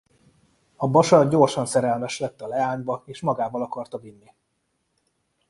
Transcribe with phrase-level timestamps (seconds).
[0.75, 4.33] A basa gyorsan szerelmes lett a leányba és magával akarta vinni.